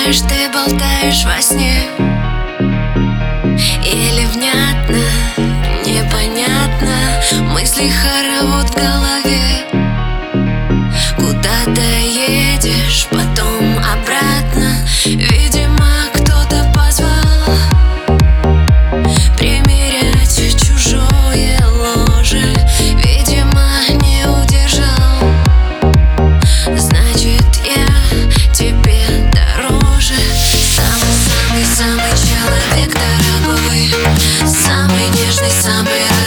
Знаешь, 0.00 0.20
ты 0.22 0.48
болтаешь 0.50 1.24
во 1.26 1.42
сне. 1.42 1.82
Или 3.84 4.24
внятно, 4.24 5.02
непонятно 5.84 6.96
Мысли 7.52 7.90
хоровод 7.90 8.29
нежный 35.30 35.50
самый 35.50 36.19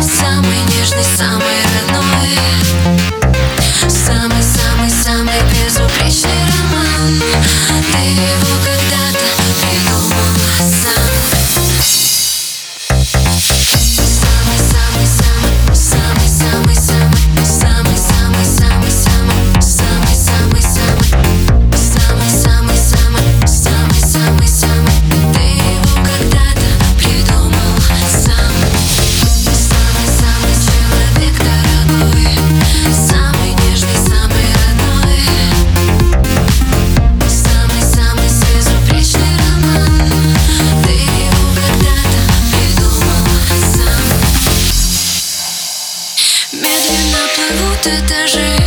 Самый 0.00 0.58
нежный, 0.70 1.04
самый 1.16 1.56
родной. 1.74 2.38
Самый-самый-самый 3.88 5.40
безупречный 5.50 6.30
роман. 6.48 7.22
Ты 7.92 7.98
его 7.98 8.53
ты 47.84 47.90
даже 48.08 48.63